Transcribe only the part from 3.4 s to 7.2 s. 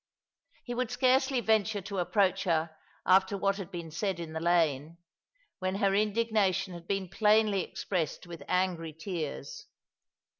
had been said in the lane, when her indignation had been